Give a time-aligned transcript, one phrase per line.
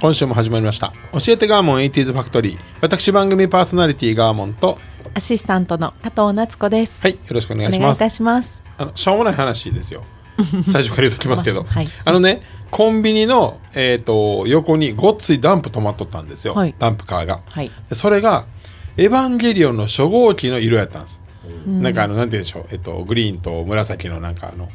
[0.00, 0.92] 今週も始まりました。
[1.12, 2.58] 教えてガーモン 80s ファクトリー。
[2.80, 4.78] 私番組パーソナリティガーモンと
[5.14, 7.02] アシスタントの加藤夏子です。
[7.02, 7.78] はいよろしくお願いします。
[7.78, 8.62] お願いいたします。
[8.76, 10.04] あのしょうもない話ですよ。
[10.70, 11.88] 最初から言うときますけど、まはい。
[12.04, 16.74] あのねコンビニの、えー、と横にごっついダンプ止まっとったんですよ、はい。
[16.78, 17.70] ダンプカーが、はい。
[17.88, 18.46] でそれが
[18.98, 21.22] 「エヴァンゲリオン」の初号機の色やったんです、
[21.66, 24.68] なんかあのなんて言うんでしょう、えっと、グリーンと紫のなんかあの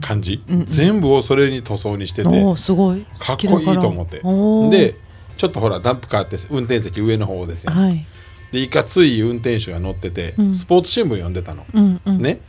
[0.00, 3.04] 感じ、全部をそれに塗装にしててすごい。
[3.18, 4.20] かっこいいと思って。
[4.70, 4.96] で
[5.36, 8.06] ちょっとほらダンプカーって運転席上の方ですよ、はい。
[8.52, 12.22] でいかつい運転手が乗ってて、スポーツ新聞読んでたの、うんうん。
[12.22, 12.40] ね。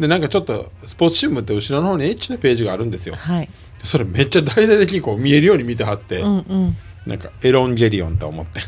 [0.00, 3.14] でなんかちょっとスポーツ新聞って後ろの方にエッチなページがあるんですよ。
[3.16, 3.48] はい。
[3.84, 6.76] それめっちゃ大々的にこう見えるように見てはって、うんうん。
[7.06, 8.60] なんかエロンゲリオンと思って。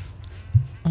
[0.85, 0.89] う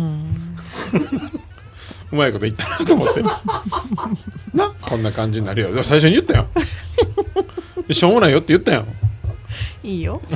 [2.16, 3.22] まいこと言ったなと思って。
[4.54, 5.84] なこんな感じになるよ。
[5.84, 6.48] 最初に言ったよ。
[7.88, 8.86] でしょうもないよって言ったよ。
[9.84, 10.22] いいよ。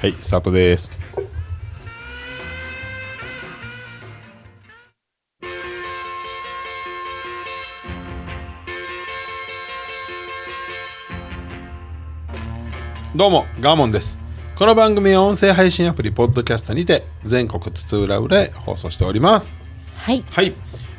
[0.00, 0.90] はいスタートです。
[13.16, 14.25] どうもガーモンです
[14.58, 19.58] この番組は音声配信アプリポッドキャストにて全国津々浦々へ放送しております。
[19.94, 20.24] はい。
[20.30, 20.54] はい。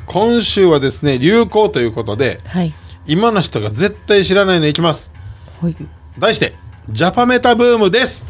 [0.06, 2.72] 今週はですね流行ということではい。
[3.04, 5.12] 今の人が絶対知らないのいきます。
[5.60, 5.76] はい。
[6.20, 6.54] 題して
[6.90, 8.26] ジャパメタブームです。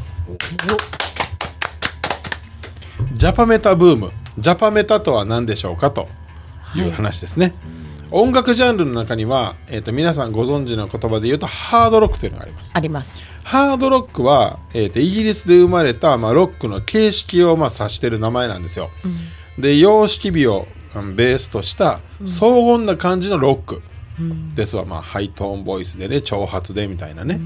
[3.13, 4.11] ジャパメタブーム。
[4.39, 6.09] ジャパメタとは何でしょうかと
[6.75, 7.53] いう話ですね、
[8.11, 12.73] 音楽ジャンルの中には、えー、と皆さんご存知の言葉で言うとハードロックというのがあります。
[12.75, 13.31] あります。
[13.45, 18.91] ハードロックは、えーとイギリスで生まれた、まあ、ロックの形式を、まあ、指してる名前なんですよ、
[19.59, 23.83] で様式美をうんベースとした荘厳な感じのロック
[24.55, 27.41] ですわ、まあ、ハイトーンボイスでね長髪でみたいなね、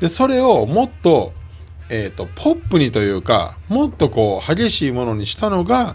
[0.00, 1.32] でそれをもっと,、
[1.88, 5.94] えー、とポップにというかもっとこう激しいものにしたのが、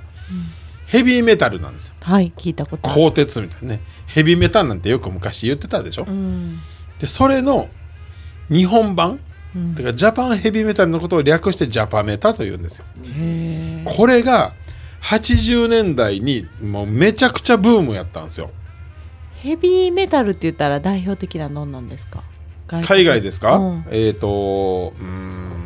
[0.87, 2.31] ヘビーメタルなんですよはい。
[2.35, 2.89] 聞いたこと。
[2.89, 6.59] 鋼鉄みたいなねヘビーメタルなんてよく昔言ってたでしょ、うん。
[6.99, 7.69] でそれの
[8.49, 9.19] 日本版、
[9.73, 13.81] だからジャパンヘビーメタルのことを略してジャパメタというんですよへえ。
[13.85, 14.53] これが
[15.01, 18.51] 80年代にもうめちゃくちゃブームやったんですよ
[19.41, 22.23] ヘビーメタルって言ったら代表的なのなんですか。
[22.67, 25.64] 海外ですか、うんえっ、とうーん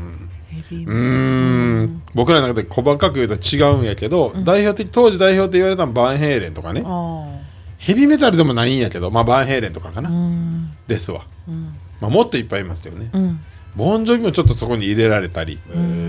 [0.76, 2.02] うん。
[2.14, 6.84] 僕らの中で細かく言うと違うんやけど、代表的当時代表って言われたのはバンヘイレンとかね。
[6.86, 7.40] あ
[7.78, 10.12] ヘビーメタルでもないんやけど、まあ、バンヘイレンとかかな。
[10.88, 11.74] ですわ、うん。
[12.02, 13.40] まあ、もっといっぱいいますけどね、うん。
[13.76, 15.60] ボンジョビもちょっとそこに入れられたり、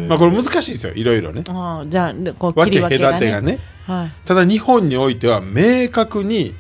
[0.09, 1.43] まあこれ難しいですよいろいろね。
[1.45, 3.13] じゃあ、こう切り分けがね。
[3.13, 3.59] 隔てがね。
[3.87, 4.11] はい。
[4.27, 6.55] ただ日本においては明確に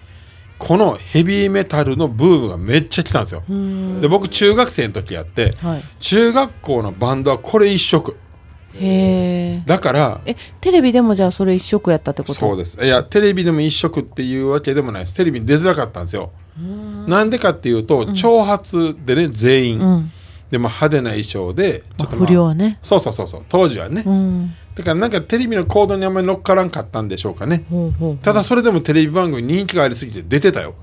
[0.60, 3.42] このヘビーメタルのブームがめっちゃ来たんですよ。
[3.48, 4.00] うん。
[4.00, 5.82] で僕中学生の時やってはい。
[5.98, 8.16] 中学校のバンドはこれ一色。
[8.74, 9.62] へえ。
[9.66, 12.34] だからえ、テレビでもじゃあそれ一色やったってこと？
[12.34, 12.78] そうです。
[12.84, 15.14] いやテレビでも一色っていうわけでもないです。
[15.14, 16.30] テレビに出づらかったんですよ。
[17.06, 20.12] なんでかっていうと長髪でね全員、うん。
[20.50, 22.78] でも派手な衣装でちょっと、まあ不良はね。
[22.82, 24.50] そうそうそうそう当時はね、うん。
[24.74, 28.18] だからなんかテレビのコードにあんまり乗っからんかったんでしょうかねほうほう。
[28.18, 30.74] ただそれでもテレビ番組に人気がありすぎて出てたよ。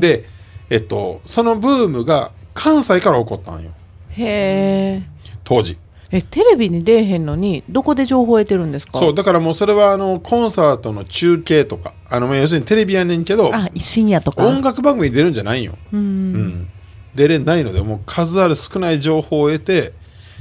[0.00, 0.24] で
[0.70, 3.70] えっとそのブームが関西から起こったんよ
[4.10, 5.02] へえ。
[5.44, 5.78] 当時
[6.10, 8.98] え、テレビに出えへんのに、どこで情報を得てるんですか？
[8.98, 14.46] そうだからもうそれはあのコンサートの中継とかあのまあ要するにテレビやねんけどあ、深夜とか。
[14.46, 15.96] 音楽番組に出るんじゃないよ、う。
[15.96, 16.68] うんん、
[17.14, 19.92] 出れないのでもう数ある少ない情報を得て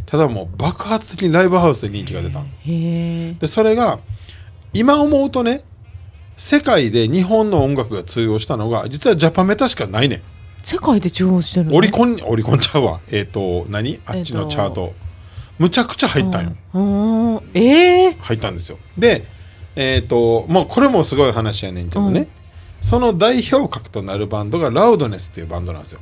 [0.06, 2.44] ただもう爆発的にライブハウスで人気が出た。
[2.66, 4.00] でそれが
[4.74, 5.64] 今思うとね
[6.36, 10.22] 世界で日本の音楽が通用したのが実はジャパメタしかないねん。
[10.64, 11.76] 世界で注文してるの？
[11.76, 13.02] オリコンオリコンちゃうわ。
[13.12, 14.00] えっ、と何？
[14.06, 14.94] あっちのチャート、
[15.60, 17.42] むちゃくちゃ入ったんよ、うん。
[17.54, 18.14] ええ。
[18.14, 18.80] 入ったんですよ。
[18.98, 19.26] で
[19.76, 22.28] えっ、ともうこれもすごい話やねんけどね、うん。
[22.82, 26.00] その代表格となるバンドがラウドネスっていうバンドなんですよ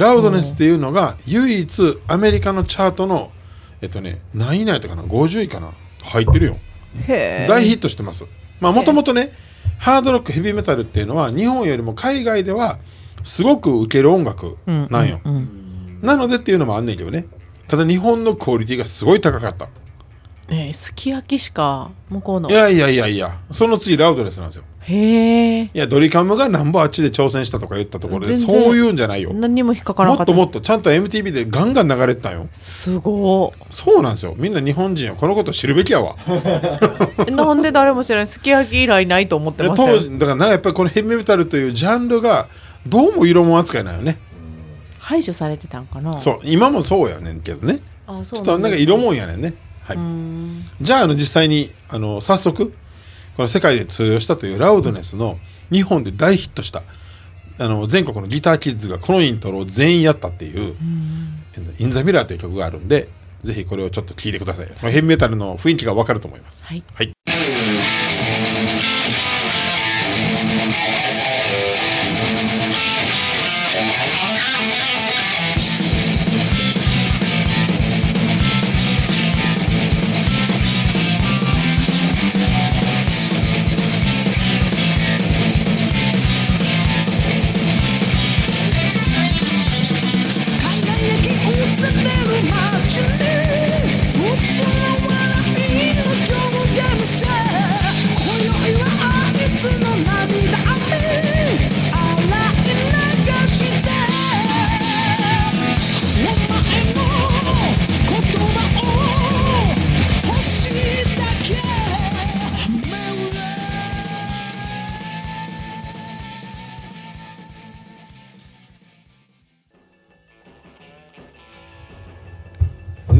[0.00, 3.30] ラウドネスっていうのが唯一アメリカのチャートの
[3.82, 5.72] えっとね何位内とかな？50位かな？
[6.02, 6.56] 入ってるよ。
[7.06, 8.24] 大ヒットしてます。
[8.60, 9.30] まあもともとね
[9.78, 12.78] ハードロックヘビーメタルっていうのは日本よりも海外では
[13.22, 17.26] すごく受ける音楽なんよ、うんなのでっていうのもあんねんけどね。
[17.68, 19.68] ただ日本のクオリティがすごい高かった。
[20.48, 22.48] えーすき焼きしか向こうの。
[22.48, 28.62] いやいやいやいやその次ラウドネスなんですよへえいやドリカムがなんぼあっちで挑戦したとか言ったところで全然。
[28.62, 29.32] そういうんじゃないよ。
[29.34, 30.42] 何にも引っかからもっとんかった。
[30.42, 32.48] もっとちゃんと MTV でガンガン流れてたんよ。
[32.52, 34.34] すごそうなんですよ。
[34.36, 36.16] みんな日本人はこのこと知るべきやわ。
[37.28, 42.48] い なんで誰も知らないすき焼き以来ないと思ってましたよ当時だからなやっぱりこのヘビーメタルというジャンルが
[42.86, 44.18] どうも色も扱いなんよね。
[44.98, 46.18] 排除されてたんかな。
[46.20, 47.80] そう今もそうやねんけどね。
[48.06, 49.54] あそうちょっとなんか色もんやねんね。
[49.84, 49.96] はい。
[49.96, 50.64] うん。
[50.80, 52.72] じゃああの実際にあの早速
[53.36, 55.38] この世界で通用したというラウドネスの
[55.72, 56.82] 日本で大ヒットした
[57.58, 60.74] あの全国のギターキッズがこのイントロを全員やったっていう
[61.78, 63.08] 「イン・ザ・ミラー」という曲があるんで
[63.42, 64.66] ぜひこれをちょっと聴いてください。
[64.82, 66.64] まあヘビーメタルの雰囲気がわかると思います。
[66.64, 66.82] はい。
[66.94, 67.12] はい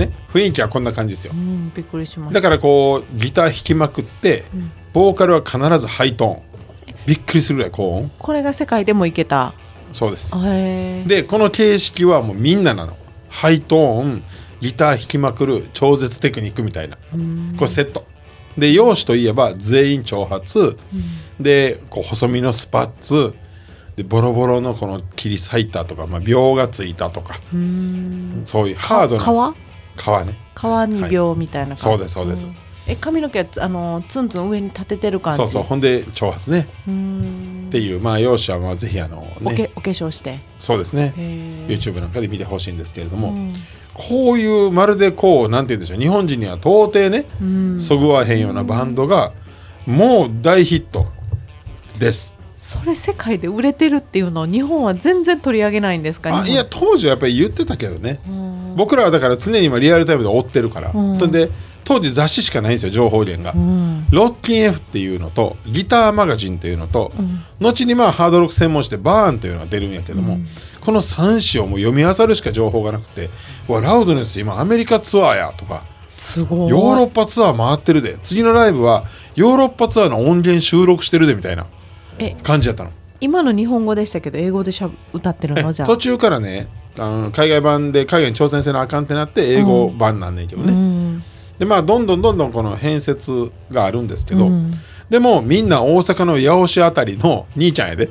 [0.00, 1.32] ね雰囲気はこんな感じですよ。
[1.34, 2.34] うんびっくりしました。
[2.34, 4.44] だからこうギター弾きまくって、
[4.92, 6.42] ボーカルは必ずハイトーン。
[7.06, 8.10] びっくりするぐらい高音。
[8.18, 9.54] これが世界でもいけた。
[9.92, 10.32] そうです。
[11.06, 12.96] でこの形式はもうみんななの。
[13.28, 14.22] ハイトーン
[14.60, 16.96] ギター弾きまくる超絶テクニックみたいな。
[16.96, 18.06] これセット。
[18.58, 20.42] で容姿といえば全員長髪、
[21.38, 23.34] でこう細身のスパッツ。
[23.96, 27.40] でボロボロのこの切り裂いたとか、まあ、秒がついたとか。
[28.44, 29.54] そういうハードな
[30.00, 30.34] 皮皮ね。
[30.54, 32.46] 皮に病みたいな感じ、そうですそうです。
[32.46, 32.56] ん。
[32.86, 35.36] え髪の毛あのツンツン上に立ててる感じ？
[35.36, 35.62] そうそう。
[35.62, 36.68] ほんで長髪ね。
[37.68, 38.00] っていう。
[38.00, 39.26] まあ容姿はまあぜひあのね。
[39.44, 40.40] おけお化粧して。
[40.58, 41.12] そうですね。
[41.68, 43.52] YouTube なんかで見てほしいんですけれども、うん。
[43.92, 46.00] こういうまるでこうなんて言うんでしょう。
[46.00, 47.80] 日本人には到底ねうん。
[47.80, 49.32] そぐわへんようなバンドが
[49.86, 51.06] もう大ヒット。
[51.98, 52.34] です。
[52.56, 56.46] それ世界で売れてるっていうのを日本は全然取り上げないんですか？
[56.46, 58.20] いや当時はやっぱり言ってたけどね。
[58.26, 58.39] うん
[58.80, 61.18] 僕らはだから常に今リアルタイムで追ってるから、うん。
[61.30, 61.50] で
[61.84, 64.06] 当時雑誌しかないんですよ情報源が、うん。
[64.10, 67.40] ロッキン F っていうのとギターマガジンっていうのと、うん。
[67.60, 70.38] 後にまあハードロック専門誌でバーンというのが出るんやけども、
[70.80, 73.28] この3紙をもう読み漁るしか情報がなくて
[73.68, 75.82] 「うわラウドネス今アメリカツアーや」とか
[76.16, 76.70] すごい。
[76.70, 78.18] ヨーロッパツアー回ってるで。
[78.22, 79.04] 次のライブは
[79.34, 81.66] ヨーロッパツアーの音源収録してるでみたいな
[82.18, 82.36] え。
[82.42, 82.90] 感じやったの。
[83.22, 85.72] 今の日本語でしたけど英語でしゃ歌ってるの？
[85.72, 85.88] じゃあ。
[85.88, 91.24] 途中からねあの海外版で海外に挑戦せなあかんってなって英語版なんねんけどね、うん。
[91.58, 93.16] でまあどんどんどんどんこの編成
[93.70, 94.72] があるんですけど、うん。
[95.08, 98.06] でもみんな大阪の八尾市あたりの兄ちゃんやで。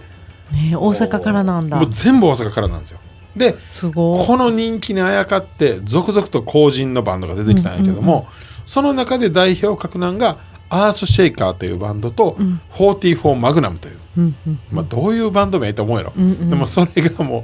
[0.52, 1.78] ね大阪からなんだ。
[1.78, 3.00] もう全部大阪からなんですよ。
[3.36, 4.22] ですご。
[4.22, 8.28] いこの人気にあやかって続々と後人のバンドが出てきたんやけども、
[8.66, 10.38] その中で代表格なんが
[10.70, 12.38] アースシェイカーというバンドと、
[12.74, 16.50] 44マグナムという、うんうんまあ、どういうバンド名と思うやろ、んうん。
[16.50, 17.44] でもそれがもう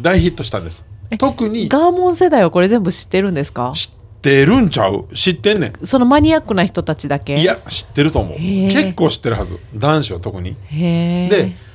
[0.00, 0.84] 大ヒットしたんです。
[1.18, 3.72] 特にガーモン世代はこれ全部知ってるんですか？
[3.74, 5.06] 知ってるんちゃう？
[5.14, 7.34] 知ってんねそのマニアックな人たちだけ？
[7.34, 8.38] んいや知ってると思う。
[8.38, 9.58] 結構知ってるはず。
[9.74, 10.50] 男子は特に。
[10.66, 11.28] へえ。
[11.28, 11.68] で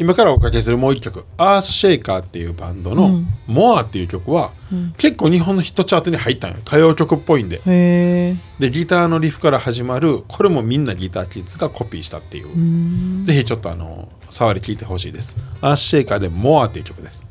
[0.00, 1.24] 今からおかけするもう一曲。
[1.38, 4.52] アースシェイカーっていうバンドのうん「モアっていう曲は、
[4.96, 6.58] 結構日本のヒットチャートに入ったんよ。
[6.64, 7.60] 歌謡曲っぽいんで。
[7.64, 15.36] でギターのリフから始まるこれもみんなギターキッズがコピーしたっていう、ぜひちょっとあの触り聞いてほしいです。
[15.60, 17.26] アースシェイカーで「モアっていう曲です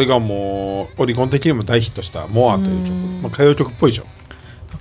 [0.00, 2.90] れがもうオリコン的にも大ヒットした「モア」という曲、
[3.22, 4.06] まあ、歌謡曲っぽいでしょ。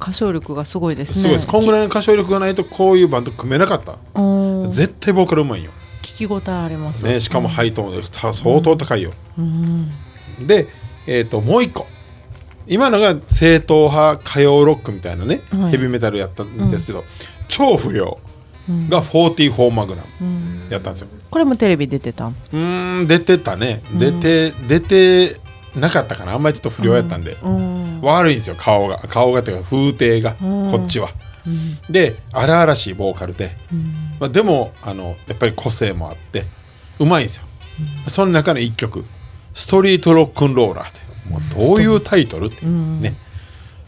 [0.02, 1.14] 歌唱力がすごいですね。
[1.16, 1.48] すごいです。
[1.48, 3.98] こんぐらいの歌唱力がないとこういうバンド組めなかった。
[4.20, 5.72] うん絶対ボーカルうまいんよ、
[6.02, 9.14] 聞き応えありますね、しかもハイトーンでた相当高いよ、
[10.40, 10.68] で、
[11.08, 11.88] えー、ともう一個。
[12.68, 15.72] 今のが正統派歌謡ロックみたいなね、はい。
[15.72, 17.04] ヘビーメタルやったんですけど、
[17.48, 18.20] 超不良
[18.90, 20.72] が44マグナム。
[20.72, 21.08] やったんですよ。
[21.30, 23.82] これもテレビ出てたうーん出てたね。
[23.94, 25.40] 出て、出て
[25.76, 26.34] なかったかな。
[26.34, 28.02] あんまりちょっと不良やったんで、うん。
[28.02, 29.00] 悪いんですよ顔が。
[29.08, 31.10] 顔がっていうか風景が、こっちは、
[31.90, 33.58] で荒々しいボーカルで、
[34.20, 36.44] まあ、でもあのやっぱり個性もあって
[37.00, 37.44] うまいんですよ、
[38.08, 39.06] その中の一曲
[39.54, 41.00] 「ストリートロックンローラー」って。
[41.30, 43.14] もうどういうタイトルって、ね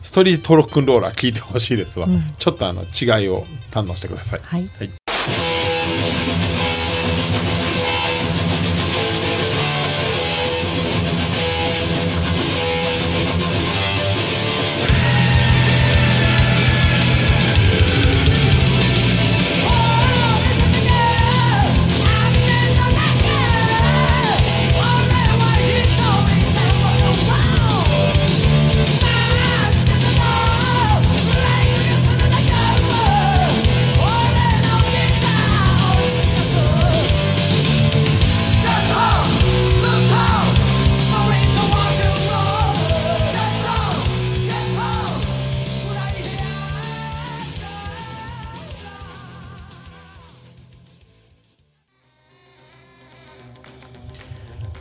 [0.01, 2.07] ストリートロックンローラー聞いてほしいですわ、
[2.39, 4.39] ちょっとあの違いを堪能してください。
[4.43, 5.00] はい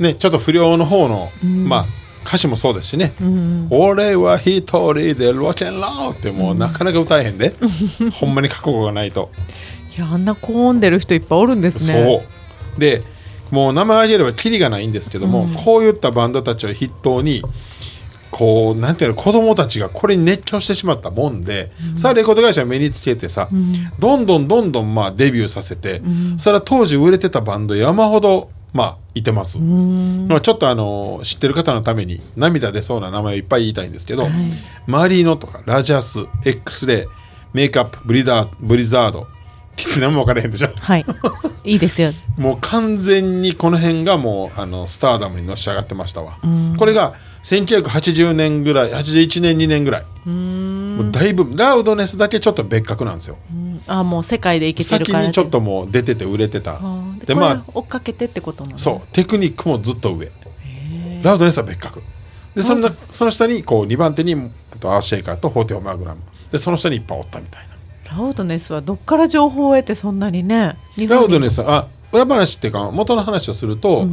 [0.00, 1.30] ねちょっと不良の方の、
[1.66, 1.86] まあ
[2.24, 3.14] 歌詞もそうですしね
[3.70, 7.54] 「俺は一人でロケンロー」ってもうなかなか歌えへんで、
[8.12, 9.30] ほんまに覚悟がないと。
[9.96, 12.04] いやあんな高音出る人いっぱいおるんですね。
[12.04, 12.22] そ
[12.76, 12.80] う。
[12.80, 13.02] で
[13.50, 17.42] もう名前挙げればキリがないんですけども、こういったバンドたちを筆頭に
[18.30, 23.48] こうなんていうの子供たちがこれに熱狂してしまったもんで、さあレコード会社目につけてさ、
[23.98, 26.00] どんどんどんどんまあデビューさせて、
[26.38, 34.28] それは当時売れてたバンド山ほどまあいてます、まあちょっとあの知ってる方のために涙出そうな名前をいっぱい言いたいんですけど、
[34.86, 37.06] マリーノとかラジャス X レイ
[37.52, 39.26] メイクアップブリダーブリザードっ
[39.92, 40.68] て何も分からへんでしょ？
[40.68, 41.04] はい。
[41.64, 42.12] いいですよ。
[42.38, 46.38] もう完全にこの辺がもうあのスターダムにのし上がってましたわ、
[46.78, 50.28] これが1980年ぐらい81年2年ぐらい。
[50.28, 53.38] もうだいぶラウドネスだけちょっと別格なんですよ。
[53.86, 56.78] あもう世界でいけてるから先にちょっともう出てて売れてた。
[57.18, 59.08] ででまあ追っかけてってことなのそう。
[59.12, 60.30] テクニックもずっと上。
[61.22, 62.02] ラウドネスは別格。
[62.54, 66.20] でそのなその下にこう2番手にあとアーシェイカーとフォーテオマグラム。
[66.50, 67.70] でその下にいっぱいおったみたいな。
[68.16, 74.08] ラウドネスはどっから情報を得てそんなにね日ラウドネスあ裏話っていうか元の話をすると、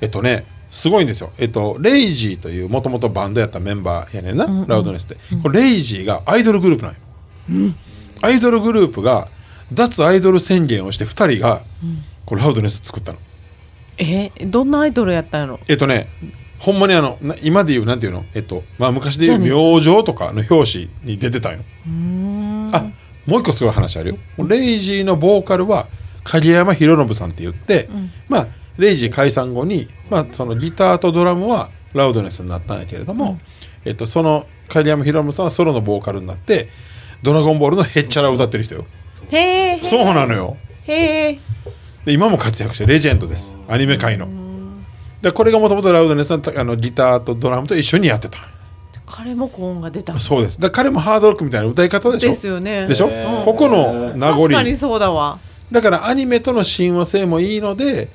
[0.00, 1.30] えっとねすごいんですよ。
[1.38, 7.74] えっとレイジーというもともとバンドやったメンバーやねんな、ラウドネスって、これレイジーがアイドルグループなんよ、
[8.22, 9.28] アイドルグループが
[9.72, 11.62] 脱アイドル宣言をして2人が、
[12.24, 13.18] これラウドネス作ったの。
[13.98, 15.60] えどんなアイドルやったんやろ？
[15.68, 16.08] えっとね
[16.58, 18.24] ほんまにあのな今で言うなんていうの？
[18.34, 21.58] えっとまあ昔で言う明星とかの表紙に出てたんよ。
[22.72, 22.90] あ
[23.26, 24.18] もう一個すごい話あるよ。
[24.46, 25.88] レイジーのボーカルは
[26.24, 27.88] 影山博信さんって言って、
[28.28, 28.46] まあ
[28.78, 33.38] レイジー解散後に、まあ、そのギターとドラムはラウドネスになったんやけれども、
[33.84, 36.68] えっと、その影山博信さんはソロのボーカルになって
[37.22, 38.86] 「ドラゴンボール」のへっちゃらを歌ってる人よ。
[39.30, 40.56] へえそうなのよ。
[40.86, 41.38] へえ
[42.04, 42.92] で今も活躍してる。
[42.92, 43.56] レジェンドです。
[43.68, 44.28] アニメ界の。
[45.20, 48.38] でこれがもともとラウドネスのあのギターとドラムと一緒にやってた。
[49.06, 50.18] 彼も高音が出た。
[50.20, 50.60] そうです。
[50.60, 52.28] だ彼もハードロックみたいな歌い方でしょ。
[52.28, 52.86] ですよね。
[52.86, 53.44] でしょ、うん。
[53.44, 54.42] ここの名残。
[54.42, 55.38] 確かにそうだわ。
[55.72, 58.08] だからアニメとの親和性もいいので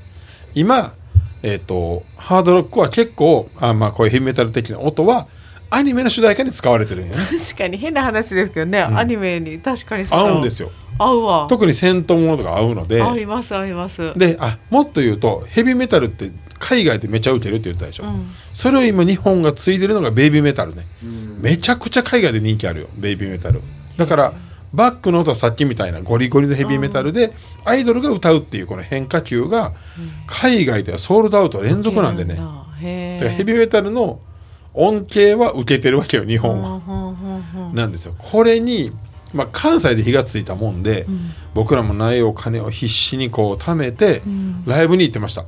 [0.56, 0.94] 今、
[1.42, 5.28] えっとハードロックは結構あまあこういうヘビメタル的な音は
[5.70, 7.24] アニメの主題歌に使われてるんよね。
[7.40, 10.72] 確かに変な話ですけどね、アニメに確かに合うんですよ。
[11.00, 11.48] 合うわ。
[11.50, 13.02] 特に戦闘ものとか合うので。
[13.02, 14.14] 合います合います。
[14.16, 18.06] であもっと言うとヘビメタルって海外でめちゃウケるって言ったでしょ、
[18.54, 20.86] それを今日本が継いでるのがベイビーメタルね、
[21.42, 23.62] めちゃくちゃ海外で人気あるよベイビーメタル。
[23.98, 24.34] だから
[24.74, 29.74] バックの音はさっきみたいなゴリゴリのヘビーメタルで、アイドルが歌うっていうこの変化球が
[30.26, 32.40] 海外ではソールドアウト連続なんでね、
[32.82, 34.20] へだからヘビーメタルの
[34.74, 38.16] 恩恵は受けてるわけよ日本は、はなんですよ。
[38.18, 38.92] これに、
[39.34, 41.08] まあ、関西で火がついたもんで、
[41.54, 44.22] 僕らもないお金を必死にこう貯めて、
[44.66, 45.46] ライブに行ってました、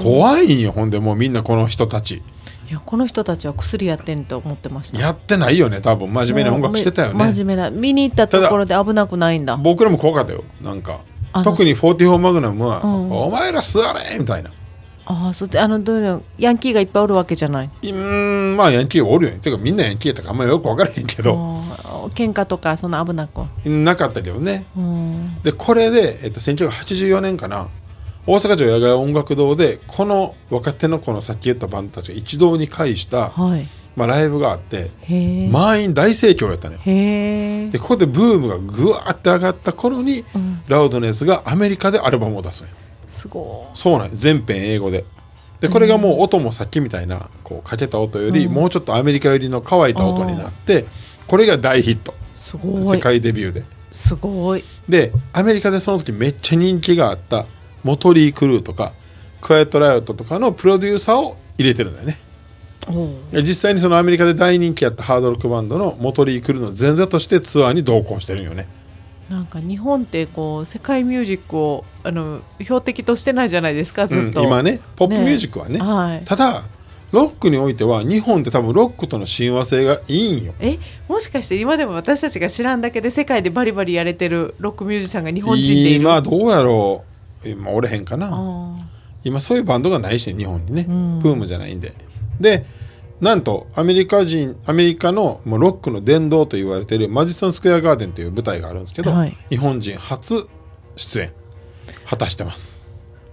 [0.00, 2.22] 怖いんよほんでもうみんなこの人たち。
[2.66, 4.98] いやこの人たちは薬やってんと思ってました。
[4.98, 6.10] やってないよね多分。
[6.12, 7.18] 真面目な音楽してたよね。
[7.32, 9.56] 真面目な見に行ったところで危なくないんだ。
[9.56, 10.44] 僕らも怖かったよ。
[10.62, 11.00] なんか
[11.44, 13.12] 特に44マグナムは「うん。
[13.12, 14.50] お前ら座れ!」みたいな。
[15.06, 17.70] ああそうであのどういうのヤンキーがいっぱいおるわけじゃない。
[17.82, 19.40] うーんまあヤンキーおるよね。
[19.40, 21.62] てかみんなヤンキーやったからあんまりよく分からへんけど
[22.10, 23.42] 喧嘩とかそんな危なく。
[23.68, 25.42] なかったけどねうん。
[25.42, 27.68] でこれで、えっと、1984年かな
[28.26, 33.68] 大阪城野外音楽堂でこの若手のこのさっき言ったバンドたちが一堂に会した、はい。
[33.96, 34.90] まあ、ライブがあって。
[35.50, 36.80] 満員大盛況やったのよ
[37.70, 37.78] で。
[37.78, 42.74] ここでブームがぐわーって上がった頃に、うんラウドネスがアメリカでアルバムを出すのよ
[43.06, 45.04] すごそうなんよ全編英語で
[45.60, 50.86] でこれがもう音もさっきみたいなこうかけた音より、うんもうちょっとアメリカ寄りの乾いた音になって
[51.26, 52.14] これが大ヒットい。
[52.34, 53.00] すご世い。
[53.00, 53.64] 界デビューで。
[53.92, 54.64] すごい。
[54.88, 57.46] でアメリカでその時めっちゃ人気があった
[57.82, 58.92] モトリー・クルーとか
[59.40, 62.18] クワイエット・ライオットとかのプロデューサーを入れてるんだよね
[63.32, 68.66] 実際にそのアメリカで大人気やったハードロックバンドのモトリー・クルーの前座としてツアーに同行してるんよね
[69.30, 76.64] なんか日本ってこう世界ミュージックをあの標的としてないじゃないですかずっと、うん今ねポップミュージックはねはいただ
[77.14, 80.52] ロックにおいては日本って多分ロックとの親和性がいいんよ。
[80.58, 86.00] えもしかして今でも私たちが知らんだけで世界でバリバリやれてるロックミュージシャンが日本人でいる？
[86.00, 87.04] 今どうやろ
[87.44, 87.48] う？
[87.48, 88.30] 今おれへんかな。
[88.32, 88.74] あ
[89.22, 91.18] 今そういうバンドがないしね日本にね、うん。
[91.20, 91.92] ブームじゃないんで。
[92.40, 92.66] で
[93.20, 99.36] なんとアメリカ人アメリカのもうロックの殿堂と言われているマジソンスクエアガーデンという舞台があるんですけど、はい。
[99.48, 100.48] 日本人初
[100.96, 101.32] 出演。
[102.06, 102.84] 果たしてます。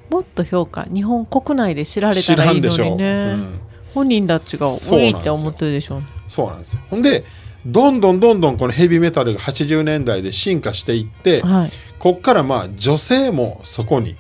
[0.10, 0.84] ーもっと評価。
[0.84, 3.60] 日本国内で知られた知らいいのらんでしょう、にね、うん
[3.94, 6.82] 本人たちが多いって思ってるでしょうそうなんですよ。
[6.90, 7.24] ほんで
[7.66, 11.72] どんどんどんどんこのヘビーメタルが80年代で進化していって、はい。
[12.00, 14.16] こっからまあ女性もそこに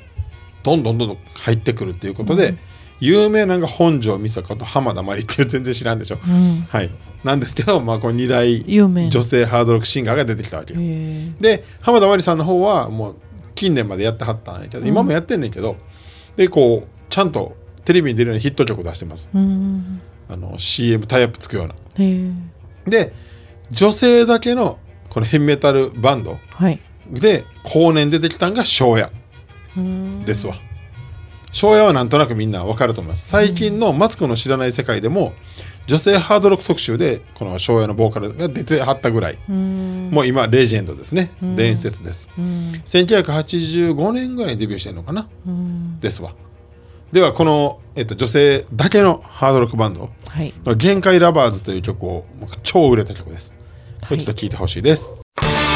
[0.63, 2.55] どんどんどんどん入ってくるっていうことで、
[2.99, 6.29] 有名なのが本庄美佐子と浜田真理っていう全然知らんでしょ、う。
[6.29, 6.67] ん。
[6.69, 6.91] はい。
[7.23, 10.79] なんですけど、まあ、この2大女性ハードロックシンガーが出てきたわけよ。
[11.39, 13.15] で浜田真理さんの方はもう
[13.55, 15.77] 近年までやってはったんやけど今もやってんねんけど、
[16.35, 19.29] でこうちゃんとテレビに出るようなヒット曲出してます。
[19.33, 20.01] うん。
[20.29, 21.75] あの CM タイアップつくような。
[22.87, 23.13] で
[23.69, 26.79] 女性だけのこのヘビメタルバンドはい。
[27.09, 29.11] で後年出てきたんが庄屋
[29.77, 30.25] うん。
[30.25, 30.55] ですわ。
[31.51, 33.27] 庄屋はなんとなくみんなわかると思います。
[33.27, 35.33] 最近のマツコの知らない世界でも
[35.87, 39.37] 女性ハードロック特集でこの庄屋のボーカルが出てはったぐらい。
[39.49, 40.09] うん。
[40.11, 41.31] もう今レジェンドですね。
[41.41, 42.29] 伝説です。
[42.37, 42.71] うん。
[42.85, 45.27] 1985年ぐらいにデビューしてるのかな。
[45.45, 45.99] うん。
[45.99, 46.33] ですわ
[47.11, 50.09] ではこの、えっと、女性だけのハードロックバンド。
[50.27, 50.53] はい。
[50.65, 52.25] の「限界ラバーズ」という曲を
[52.63, 53.53] 超売れた曲です。
[54.01, 55.70] これちょっと聴いてほしいです、激し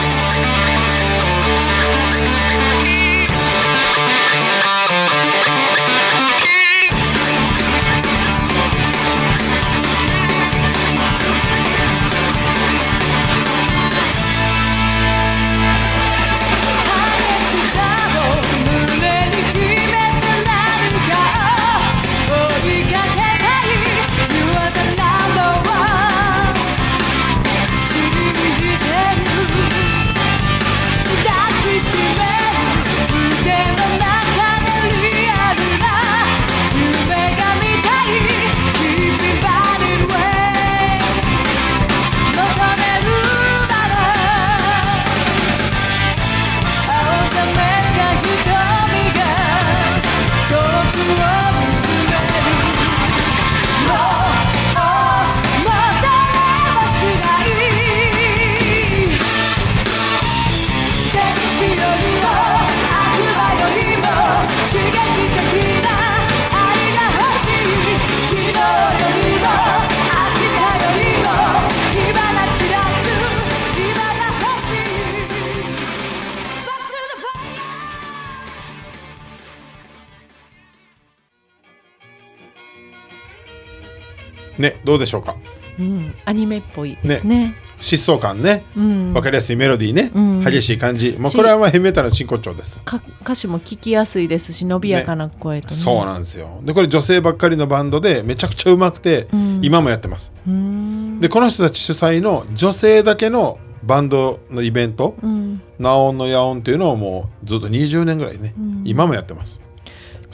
[84.57, 85.35] ねどうでしょうか？
[85.79, 87.55] うんアニメっぽいですね。
[87.81, 89.13] 疾走感ね、うん。
[89.13, 90.43] わかりやすいメロディーね、うん。
[90.45, 91.17] 激しい感じ。
[91.19, 95.75] もうこれはまあヘビメタルの真骨頂です、か歌詞も聞きやすいですし伸びやかな声とね。
[95.75, 96.61] そうなんですよ。
[96.63, 99.59] でこれ女性ばっかりのバンドでめちゃくちゃうまくて、ん。
[99.61, 100.31] 今もやってます。
[100.47, 101.19] うん。
[101.19, 109.61] でこの人たち主催の女性だけのバンドのイベントうん「ナオンの野音」っていうのをもうずっと20年ぐらいね、今もやってます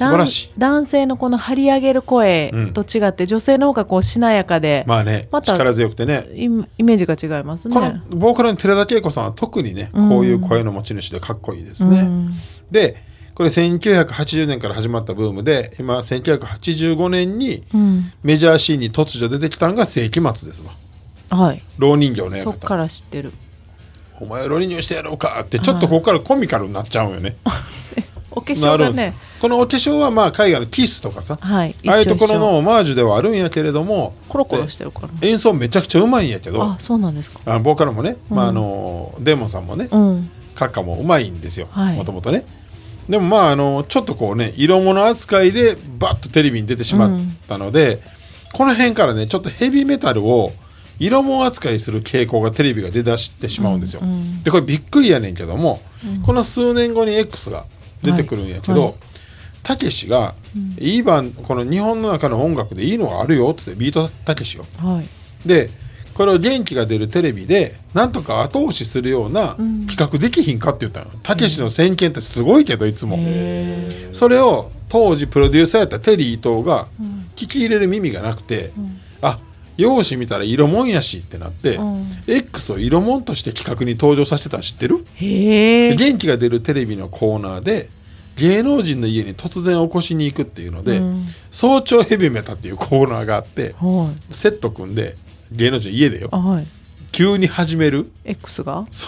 [0.02, 0.50] 素晴らしい。
[0.58, 2.74] 男男性のこの張り上げる声うん。
[2.74, 6.28] と違って、女性の方がこうしなやかで、まあね、また力強くてね。
[6.34, 7.74] イメージが違いますね。
[7.74, 12.34] このボーカルの寺田恵子さんは特にね、こういう声の持ち主でかっこいいですね、うん。
[12.72, 13.04] で
[13.36, 18.12] これ1980年から始まったブームで今1985年にうん。
[18.24, 20.74] メジャーシーンに突如出てきたのが世紀末ですわ。
[21.38, 22.44] はい、老人形の館。
[22.44, 23.32] そっから知ってる。
[24.22, 27.38] お前老人形してやろうかってちょっとここからコミカルになっちゃうよね
[28.32, 29.14] お化粧がね。
[29.40, 35.14] このお化粧はまあ海外のキスとかさ、はいああいうところのオマージュではあるんやけれどもコロコロしてるからね。
[35.22, 37.40] 演奏めちゃくちゃうまいんやけどあそうなんですか。
[37.46, 40.30] あボーカルもね、まあ、あのデーモンさんもね、うん。
[40.56, 41.68] カッカもうまいんですよ。
[41.72, 41.96] はい。
[41.96, 42.46] もともとね。
[43.10, 47.10] でもまああのちょっとこうね色物扱いでバッとテレビに出てしまっ
[47.48, 48.02] たので、
[48.54, 50.52] この辺からねちょっとヘビーメタルを
[51.00, 54.04] 色物扱いする傾向がテレビが出だしてしまうんですよ、
[54.44, 55.82] でこれびっくりやねんけども、
[56.26, 57.66] この数年後に X が
[58.02, 58.98] 出てくるんやけど
[59.64, 60.34] たけしが、
[60.80, 64.66] いい番この日本の中の音楽でいいのがあるよっつってビートたけしよ。
[64.78, 65.48] はい。
[65.48, 65.70] で
[66.14, 69.56] これを元気が出るテレビでなんとか後押しするような
[69.88, 71.12] 企画できひんかって言ったの。
[71.24, 73.18] たけしの先見ってすごいけどいつも。
[74.12, 76.88] それを当時プロデューサーやったテリー伊藤が
[77.36, 78.72] 聞き入れる耳がなくて、
[79.22, 79.40] あ
[79.78, 81.80] 容姿見たら色もんやしってなって、
[82.28, 85.06] X を色もんとして企画に登場させてたの知ってる？
[85.20, 87.90] 元気が出るテレビのコーナーで
[88.38, 91.02] 芸能人の家に突然起こしに行くっていうので、
[91.52, 94.34] 早朝ヘビメタっていうコーナーがあってはい。
[94.34, 95.16] セット組んで
[95.52, 96.30] 芸能人の家でよ。
[96.32, 96.68] あはい
[97.12, 98.86] 急に始める？X が？
[98.90, 99.08] そ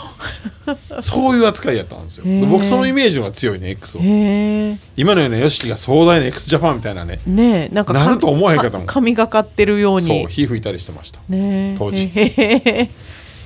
[0.97, 1.01] う。
[1.01, 2.25] そういう扱いやったんですよ。
[2.47, 4.01] 僕そのイメージのが強いね X を。
[4.95, 7.19] 今のような YOSHIKI が壮大な x ジャパンみたいなね。
[7.25, 8.87] ねえなんかなると思わへんかったもん。
[8.87, 10.07] か神がかってるように。
[10.07, 11.19] そう火吹いたりしてました。
[11.77, 12.09] 当時。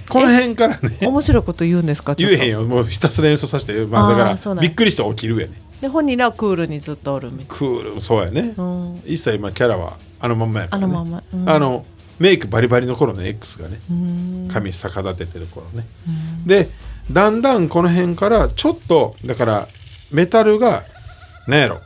[0.10, 1.00] この辺からね。
[1.02, 2.16] 面白いこと言うんですか？
[2.16, 2.86] 言えへんよもう。
[2.86, 5.62] ひたすら演奏させてまあだからびっくりして起きるやね。
[5.82, 9.02] で本人らはクールにずっとおるみたいクールそうやね、ん。
[9.06, 11.24] 一切まあキャラはあのまんまやから、ね、あのまんま。
[11.32, 11.50] うん。
[11.50, 11.86] あの
[12.20, 13.80] メイクバリバリの頃の X がね
[14.50, 15.86] 髪逆立ててる頃ね。
[16.46, 16.70] で
[17.12, 19.68] だんだんこの辺からちょっとだから
[20.12, 20.84] メタルが
[21.48, 21.82] なんやろ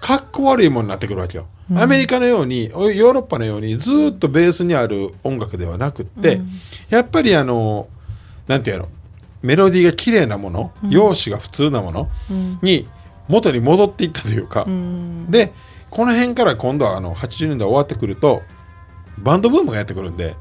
[0.00, 6.40] かっこ悪いものになってくるわけよ、アメリカのようにヨーロッパのようにずーっとベースにある音楽ではなくって、
[6.90, 7.88] やっぱりあの
[8.46, 8.88] なんていうの
[9.42, 12.10] メロディーが綺麗なもの、容姿が普通なもの
[12.62, 12.88] に
[13.28, 14.66] 元に戻っていったというか、
[15.28, 15.52] で
[15.90, 18.42] この辺から今度はあの80年代終わってくると
[19.18, 20.36] バンドブームがやってくるんで、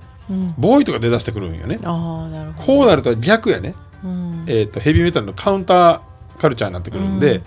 [0.57, 1.77] ボーイとか出だしてくるんよね。
[1.77, 2.63] なああなるほど。
[2.65, 4.45] こうなると逆やね、うん。
[4.47, 6.01] えー、とヘビーメタルのカウンター
[6.39, 7.41] カルチャーになってくるんで、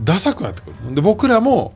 [0.00, 0.94] ダサくなってくる。
[0.94, 1.74] で僕らも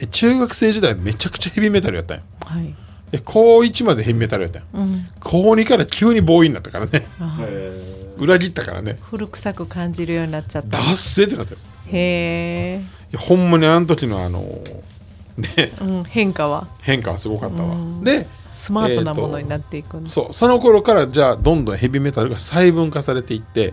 [0.00, 2.22] え中学生時代めちゃくちゃヘビーメタルやったんよ。
[2.44, 2.74] はい。
[3.10, 4.68] で高1までヘビーメタルやったんよ。
[4.74, 5.08] うん。
[5.20, 7.06] 高2から急にボーイになったからね。
[7.18, 7.40] あ
[8.18, 8.98] 裏切ったからね。
[9.02, 10.68] 古臭く感じるようになっちゃった。
[10.68, 11.58] ダッセーってなったよ。
[11.90, 14.44] へえ、いやほんまにあの時のあの
[15.38, 16.66] ねうん、変化は。
[16.80, 23.72] 変化はすごかったわ、でスマートなものになっていくそうその頃からじゃあどんどんヘビーメタルが細分化されていって、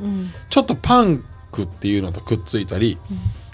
[0.50, 2.98] ちょっとパンクっていうのとくっついたり、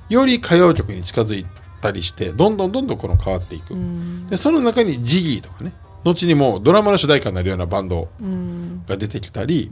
[0.09, 1.45] より歌謡曲に近づい
[1.81, 3.75] たりしてどんどんどんどんこの変わっていく、
[4.29, 8.09] でその中にジギーとかね後にもうドラマの主題歌になるようなバンド
[8.87, 9.69] が出てきたり、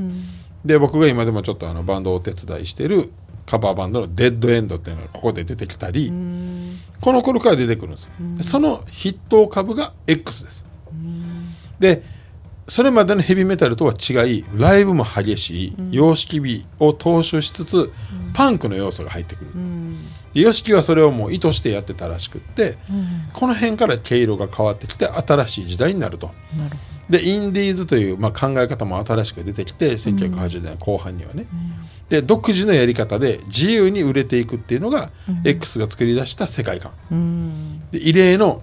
[0.64, 3.12] で僕が今でもちょっとあのバンドをお手伝いしてる
[3.46, 6.12] カバーバンドの「デッドエンド」っていうのがここで出てきたり、
[7.02, 10.66] この頃から出てくるんです、でその筆頭株が X です、
[11.80, 12.04] で
[12.68, 17.92] それまでのヘビーメタルとは違いライブも激しい様式美を踏襲しつつ、
[18.34, 19.52] パンクの要素が入ってくる、
[20.34, 22.78] で YOSHIKI はそれをもう意図してやってたらしくって、
[23.34, 26.32] この辺から毛色が変わってきて新しい時代になると。
[27.10, 31.48] でインディーズという、まあ、考え方も新しく出てきて1980年代後半にはね、
[32.10, 35.12] で独自のやり方で自由に売れていくっていうのが、
[35.44, 36.92] X が作り出した世界観。
[37.10, 37.82] どうん。
[37.92, 38.62] で異例の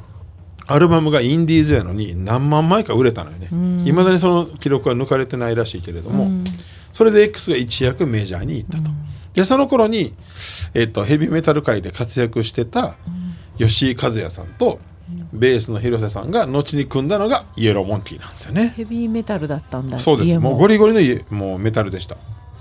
[0.66, 3.48] アルバムがインディーズやのに何万枚か売れたのよね。
[3.50, 6.28] いま、未だにその記録は抜かれてないらしいけれども、
[6.92, 8.90] それで X が一躍メジャーに行ったと、
[9.34, 10.12] でその頃に、
[10.74, 12.96] えっとヘビーメタル界で活躍してた
[13.58, 14.80] 吉井和也さんと
[15.32, 18.74] ベースの広瀬さんが後に組んだのがイエローモンキーなんですよね。
[18.76, 20.00] ヘビーメタルだったんだ。
[20.00, 20.30] そうです。
[20.30, 20.54] 家も。
[20.54, 22.16] うゴリゴリのもうメタルでした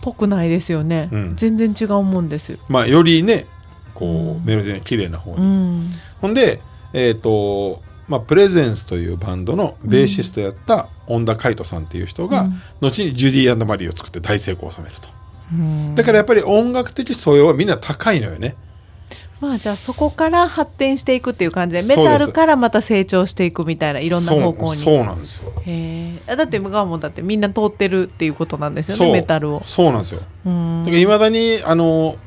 [0.05, 1.35] ぽくないですよね、うん。
[1.35, 2.51] 全然違うもんです。
[2.51, 3.47] よまあよりね
[3.95, 5.91] こう、メロディーの綺麗な方に、うん。
[6.21, 6.61] ほんで、
[6.93, 12.47] えっ、と、まあ、プレゼンスというバンドのベーシストやった恩田海人さんっていう人が、
[12.81, 15.09] 後にジュディマリーを作って大成功を収めると。
[15.95, 18.55] だからやっぱり音楽的素養はみんな高いのよね。
[19.45, 24.81] まあじゃあそこから発展していくっていう感じでメタルからまた成長していくみたいないろんな方向に。
[24.81, 25.53] そうなんですよ。
[25.65, 29.62] へえだって向川もだってみんな通ってるっていうことなんですよねメタルを。
[29.65, 30.21] そうなんですよ。
[30.45, 30.84] うん。
[30.84, 32.17] だからいまだにあの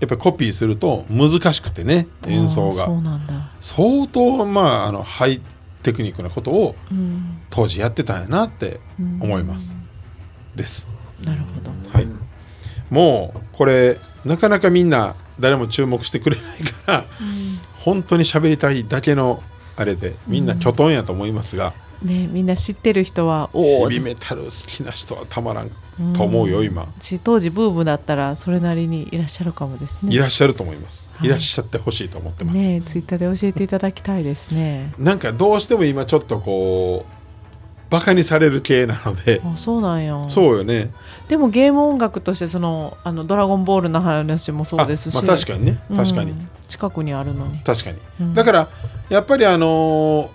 [0.00, 3.52] やっぱりコピーすると難しくてね演奏あーそうがなんだ。
[3.60, 5.40] 相当まああのハイ
[5.82, 7.38] テクニックなことをうん。
[7.50, 8.80] 当時やってたんやなって
[9.20, 9.76] 思います。
[10.54, 10.88] です。
[11.24, 12.06] なるほどはい、
[12.90, 17.04] もうこれなかなかみんな誰も注目してくれないから、
[17.74, 19.42] 本当に喋りたいだけの
[19.76, 21.72] あれでみんなきょとんやと思いますが、
[22.02, 25.70] ねみんな知ってる人はおおヘビメタル好きな人はたまらん
[26.14, 26.86] と思うよ今。
[27.00, 30.14] し当時ブームだったらそれなりにいらっしゃるかもですね。
[30.14, 31.28] いらっしゃると思います、はい。
[31.28, 34.92] い、らっしゃってほしいと思ってます、ねツイッターで教えていただきたいですね。
[34.98, 37.17] なんかどうしても今ちょっとこう
[37.90, 39.40] バカにされる系なので。
[39.44, 40.26] あそうなんや。
[40.28, 40.90] そうよね。
[41.28, 45.80] でもゲーム音楽としてそのあのドラゴンボールの話もそうですし、あまあ、確かにね。
[45.94, 48.34] 確かに、うん近くにあるのに、確かに、うん。
[48.34, 48.68] だから
[49.08, 50.28] やっぱりあのー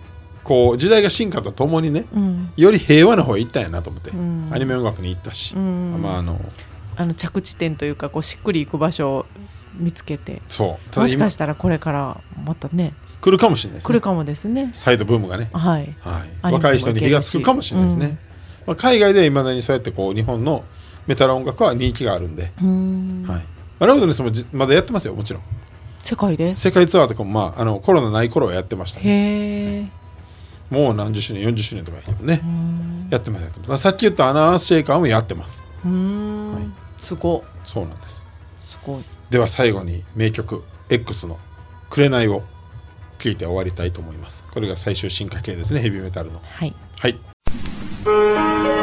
[0.44, 2.52] こう時代が進化とともにねうん。
[2.58, 4.50] より平和な方へ行ったんやなと思って、うん。
[4.52, 6.02] アニメ音楽に行ったし、うん。
[6.02, 6.42] まああの
[6.96, 9.26] あの着地点というかこうしっくり行く場所を
[9.76, 10.42] 見つけて。
[10.50, 11.00] そう。
[11.00, 13.88] もし今かしたらこれからまたね来るかもしれないですね。
[13.88, 14.72] 来るかもですね。
[14.74, 15.96] サイドブームがね、はい。
[16.02, 18.12] はい、若い人に火がつくかもしれないですね、うん。
[18.68, 20.66] まあ、海外ではいまだにそうやってこう日本の
[21.08, 23.24] メタル音楽は人気があるんで、ん。
[23.26, 23.40] はい。
[23.40, 23.46] ま
[23.80, 25.44] あ、ラウドネスもじまだやってますよもちろん。
[26.00, 26.54] 世界で？
[26.58, 29.90] 世界ツアーとかも、まあ、あのコロナない頃はやってましたね。
[30.70, 33.08] もう何十周年40周年とかね、うん。
[33.10, 33.84] やってますやってます。
[33.84, 35.64] さっき言ったアナースシェイカーもやってます。
[35.86, 36.66] うーん、はい。
[36.98, 38.26] すごそうなんです。
[38.64, 39.06] すごい。
[39.30, 41.40] では最後に名曲 X の
[41.90, 42.44] 「紅」を
[43.24, 44.44] 聴いて終わりたいと思います。
[44.52, 46.42] これが最終進化系ですねヘビーメタルの。
[46.44, 46.74] はい。
[46.98, 48.83] はい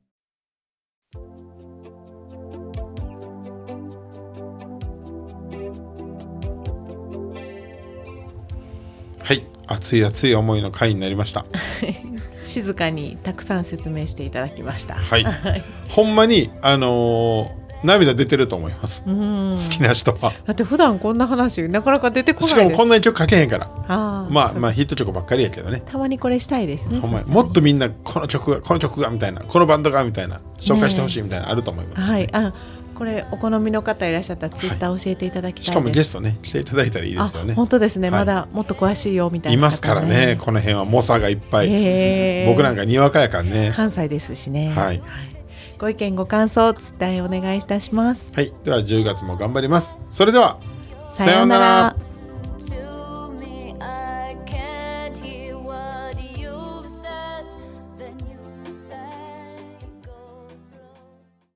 [9.31, 9.45] はい。
[9.65, 11.45] 熱い熱い思いの回になりました。
[12.43, 14.95] 静かにたくさん説明していただきました。
[14.95, 15.25] はい。
[15.87, 19.01] ほんまにあのー涙出てると思います。
[19.07, 19.57] うん。
[19.57, 20.33] 好きな人は。
[20.45, 22.71] だって普段こんな話なかなか出てこしないです。
[22.71, 23.71] かもこんなに曲書けへんから。
[23.87, 25.81] あまあまあヒット曲ばっかりやけどね。
[25.83, 26.99] たまにこれしたいですね。
[26.99, 32.53] ほんまもっとみんなこの曲がこの曲がみたいなこのバンドがみたいな紹介してほしいみたいなのあると思います、はい、あの
[32.95, 35.65] これお好みの方いらっしゃったらツイッター教えていただきたいです。
[35.65, 37.53] しかもゲストね来ていただいたらいいですよね。
[37.53, 38.19] あ本当ですね、はい。
[38.19, 40.37] まだもっと詳しいよみたいな、いますからね。
[40.39, 42.47] この辺は猛者がいっぱい、へー。
[42.47, 43.71] 僕なんかにわかやからね。
[43.75, 44.73] 関西ですしね。
[44.75, 45.01] はい。
[45.77, 48.33] ご意見ご感想伝えお願いいたします。
[48.35, 50.59] はいでは10月も頑張りますそれでは
[51.07, 52.00] さようなら。